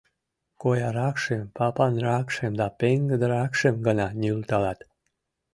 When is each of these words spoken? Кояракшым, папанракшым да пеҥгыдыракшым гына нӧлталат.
Кояракшым, 0.61 1.43
папанракшым 1.57 2.51
да 2.59 2.67
пеҥгыдыракшым 2.79 3.75
гына 3.87 4.07
нӧлталат. 4.21 4.79